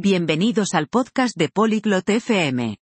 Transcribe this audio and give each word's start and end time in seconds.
Bienvenidos 0.00 0.74
al 0.74 0.88
podcast 0.88 1.36
de 1.36 1.48
Polyglot 1.48 2.08
FM. 2.08 2.78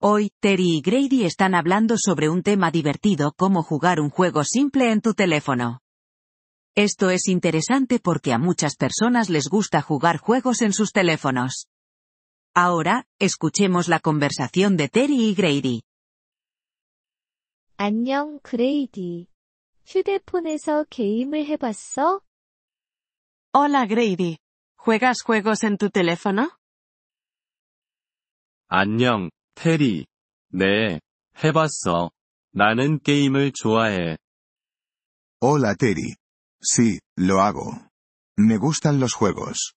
Hoy, 0.00 0.30
Terry 0.40 0.78
y 0.78 0.80
Grady 0.80 1.24
están 1.24 1.54
hablando 1.54 1.96
sobre 1.98 2.28
un 2.28 2.42
tema 2.42 2.70
divertido 2.70 3.32
como 3.36 3.62
jugar 3.62 4.00
un 4.00 4.10
juego 4.10 4.44
simple 4.44 4.90
en 4.92 5.00
tu 5.00 5.14
teléfono. 5.14 5.80
Esto 6.74 7.10
es 7.10 7.28
interesante 7.28 7.98
porque 7.98 8.32
a 8.32 8.38
muchas 8.38 8.76
personas 8.76 9.28
les 9.28 9.48
gusta 9.48 9.82
jugar 9.82 10.18
juegos 10.18 10.62
en 10.62 10.72
sus 10.72 10.92
teléfonos. 10.92 11.66
Ahora, 12.54 13.06
escuchemos 13.18 13.88
la 13.88 14.00
conversación 14.00 14.76
de 14.76 14.88
Terry 14.88 15.30
y 15.30 15.34
Grady. 15.34 15.82
안녕, 17.76 18.38
그레이디. 18.42 19.26
휴대폰에서 19.86 20.84
게임을 20.88 21.44
해봤어? 21.46 22.20
Hola 23.52 23.86
Grady. 23.86 24.38
¿Juegas 24.76 25.22
juegos 25.22 25.64
en 25.64 25.76
tu 25.78 25.90
teléfono? 25.90 26.55
안녕, 28.68 29.30
테리. 29.54 30.06
네, 30.48 31.00
해봤어. 31.42 32.10
나는 32.52 32.98
게임을 33.00 33.52
좋아해. 33.52 34.16
Hola 35.42 35.74
Terry. 35.74 36.14
Sí, 36.62 37.00
lo 37.18 37.40
hago. 37.40 37.72
Me 38.38 38.58
gustan 38.58 39.00
los 39.00 39.14
juegos. 39.14 39.72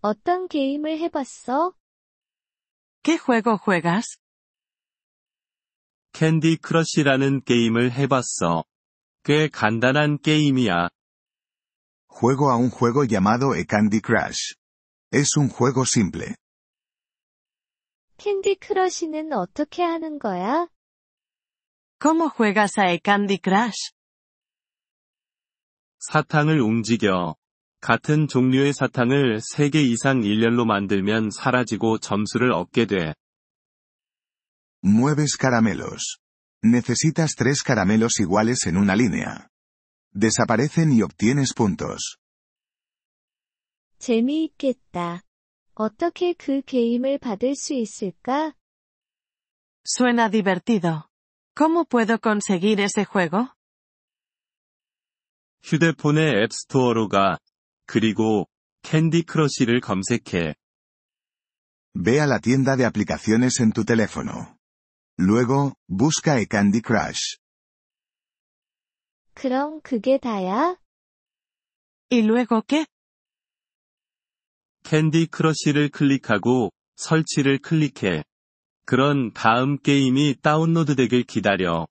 어떤 0.00 0.48
게임을 0.48 0.98
해봤어? 0.98 1.72
¿Qué 3.02 3.18
juego 3.18 3.56
juegas? 3.58 4.18
캔디 6.12 6.56
크러쉬라는 6.58 7.42
게임을 7.44 7.92
해봤어. 7.92 8.64
꽤 9.24 9.48
간단한 9.48 10.18
게임이야. 10.20 10.88
Juego 12.08 12.50
a 12.50 12.56
un 12.56 12.70
juego 12.70 13.04
llamado 13.04 13.54
e 13.54 13.64
Candy 13.64 14.00
Crush. 14.00 14.54
Es 15.12 15.36
un 15.36 15.48
juego 15.48 15.84
simple. 15.86 16.34
캔디 18.23 18.55
크러쉬는 18.55 19.33
어떻게 19.33 19.83
하는 19.83 20.17
거야? 20.17 20.69
¿Cómo 21.99 22.29
juegas 22.29 22.79
a 22.79 22.97
Candy 23.03 23.37
Crush? 23.43 23.91
사탕을 25.99 26.61
움직여. 26.61 27.35
같은 27.81 28.29
종류의 28.29 28.71
사탕을 28.71 29.41
3개 29.41 29.75
이상 29.75 30.23
일렬로 30.23 30.63
만들면 30.63 31.31
사라지고 31.31 31.97
점수를 31.97 32.53
얻게 32.53 32.85
돼. 32.85 33.13
Mueves 34.85 35.37
caramelos. 35.37 36.21
Necesitas 36.63 37.35
tres 37.35 37.61
caramelos 37.61 38.21
iguales 38.21 38.67
en 38.67 38.77
una 38.77 38.95
línea. 38.95 39.49
Desaparecen 40.13 40.93
y 40.93 41.01
obtienes 41.01 41.53
puntos. 41.53 42.15
재미있겠다. 43.99 45.23
어떻게 45.74 46.32
그 46.32 46.60
게임을 46.62 47.18
받을 47.18 47.54
수 47.54 47.72
있을까? 47.74 48.54
Suena 49.84 50.28
divertido. 50.28 51.08
¿Cómo 51.54 51.84
puedo 51.84 52.18
conseguir 52.18 52.80
ese 52.80 53.04
juego? 53.04 53.48
휴대폰의 55.62 56.42
앱스토어로 56.44 57.08
가. 57.08 57.38
그리고 57.86 58.48
캔디 58.82 59.22
크러쉬를 59.22 59.80
검색해. 59.80 60.54
Ve 61.94 62.20
a 62.20 62.26
la 62.26 62.38
tienda 62.38 62.76
de 62.76 62.84
aplicaciones 62.84 63.60
en 63.60 63.72
tu 63.72 63.84
teléfono. 63.84 64.56
Luego, 65.18 65.74
busca 65.88 66.38
e 66.38 66.46
Candy 66.46 66.80
Crush. 66.80 67.38
그럼 69.34 69.80
그게 69.82 70.18
다야? 70.18 70.76
¿Y 72.10 72.22
luego 72.22 72.62
qué? 72.62 72.86
캔디 74.84 75.26
크러쉬를 75.26 75.90
클릭하고 75.90 76.70
설치를 76.96 77.58
클릭해. 77.58 78.24
그런 78.84 79.32
다음 79.32 79.78
게임이 79.78 80.36
다운로드되길 80.42 81.24
기다려. 81.24 81.86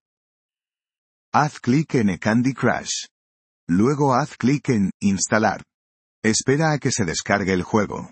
Haz 1.34 1.62
clic 1.62 1.98
en 1.98 2.10
e 2.10 2.18
Candy 2.22 2.54
Crush. 2.54 3.08
Luego 3.70 4.14
haz 4.14 4.36
clic 4.38 4.72
en 4.72 4.90
Instalar. 5.02 5.62
Espera 6.24 6.74
a 6.74 6.78
que 6.80 6.90
se 6.90 7.06
descargue 7.06 7.54
el 7.54 7.64
juego. 7.64 8.08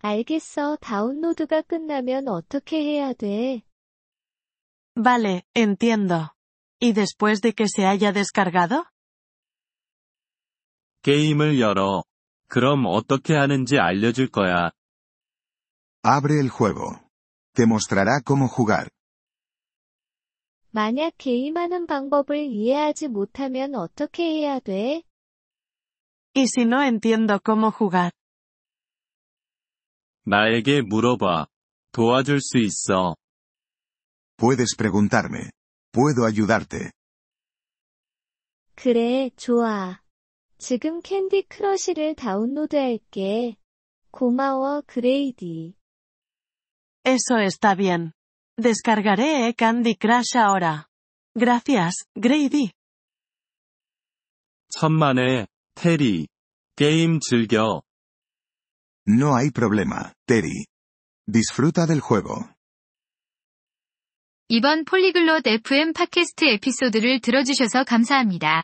알겠어. 0.00 0.76
다운로드가 0.80 1.62
끝나면 1.62 2.28
어떻게 2.28 2.80
해야 2.84 3.12
돼? 3.12 3.62
Vale, 4.94 5.42
entiendo. 5.54 6.30
¿Y 6.80 6.92
después 6.92 7.40
de 7.40 7.52
que 7.52 7.66
se 7.68 7.84
haya 7.84 8.12
descargado? 8.12 8.84
게임을 11.02 11.58
열어. 11.58 12.04
그럼 12.52 12.84
어떻게 12.86 13.34
하는지 13.34 13.78
알려줄 13.78 14.28
거야. 14.28 14.70
Abre 16.02 16.38
el 16.40 16.48
juego. 16.50 16.96
Te 17.54 17.64
mostrará 17.64 18.20
cómo 18.24 18.48
jugar. 18.48 18.88
만약 20.70 21.12
게임하는 21.18 21.86
방법을 21.86 22.44
이해하지 22.44 23.08
못하면 23.08 23.74
어떻게 23.74 24.24
해야 24.24 24.60
돼? 24.60 25.02
¿Y 26.34 26.44
si 26.44 26.62
no 26.64 26.82
entiendo 26.82 27.38
cómo 27.44 27.70
jugar? 27.72 28.12
나에게 30.24 30.82
물어봐. 30.82 31.46
도와줄 31.92 32.40
수 32.40 32.58
있어. 32.58 33.16
Puedes 34.36 34.76
preguntarme. 34.76 35.50
Puedo 35.90 36.24
ayudarte. 36.26 36.92
그래, 38.76 39.30
좋아. 39.36 40.00
지금 40.63 41.01
캔디 41.01 41.47
크러쉬를 41.49 42.15
다운로드할게. 42.15 43.57
고마워, 44.11 44.81
그레이디. 44.87 45.75
Eso 47.03 47.37
está 47.41 47.75
bien. 47.75 48.13
Descargaré 48.57 49.49
e 49.49 49.53
Candy 49.59 49.97
Crush 49.99 50.37
ahora. 50.37 50.85
Gracias, 51.37 52.05
Grady. 52.15 52.71
천만에, 54.69 55.47
테리. 55.75 56.27
게임 56.77 57.19
즐겨. 57.19 57.81
No 59.05 59.35
hay 59.35 59.51
problema, 59.51 60.13
Terry. 60.25 60.63
Disfruta 61.27 61.85
del 61.85 61.99
juego. 61.99 62.35
이번 64.47 64.85
폴리글롯 64.85 65.45
FM 65.45 65.91
팟캐스트 65.91 66.45
에피소드를 66.45 67.19
들어주셔서 67.19 67.83
감사합니다. 67.83 68.63